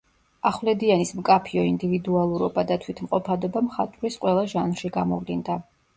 ახვლედიანის 0.49 1.11
მკაფიო 1.17 1.65
ინდივიდუალურობა 1.71 2.63
და 2.71 2.77
თვითმყოფადობა 2.87 3.63
მხატვრის 3.69 4.19
ყველა 4.25 4.47
ჟანრში 4.55 4.93
გამოვლინდა. 4.97 5.61